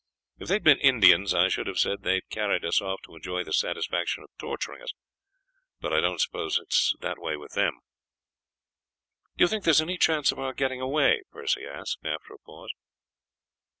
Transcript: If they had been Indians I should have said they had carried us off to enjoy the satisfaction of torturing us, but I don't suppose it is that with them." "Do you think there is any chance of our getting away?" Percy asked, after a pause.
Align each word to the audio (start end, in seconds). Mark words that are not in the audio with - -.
If 0.39 0.47
they 0.47 0.55
had 0.55 0.63
been 0.63 0.79
Indians 0.79 1.31
I 1.31 1.47
should 1.47 1.67
have 1.67 1.77
said 1.77 2.01
they 2.01 2.15
had 2.15 2.29
carried 2.31 2.65
us 2.65 2.81
off 2.81 3.01
to 3.03 3.13
enjoy 3.15 3.43
the 3.43 3.53
satisfaction 3.53 4.23
of 4.23 4.31
torturing 4.39 4.81
us, 4.81 4.93
but 5.79 5.93
I 5.93 6.01
don't 6.01 6.19
suppose 6.19 6.57
it 6.57 6.69
is 6.71 6.95
that 7.01 7.17
with 7.19 7.51
them." 7.53 7.77
"Do 9.37 9.43
you 9.43 9.47
think 9.47 9.63
there 9.63 9.69
is 9.69 9.79
any 9.79 9.99
chance 9.99 10.31
of 10.31 10.39
our 10.39 10.53
getting 10.53 10.81
away?" 10.81 11.21
Percy 11.31 11.67
asked, 11.67 11.99
after 12.03 12.33
a 12.33 12.39
pause. 12.39 12.71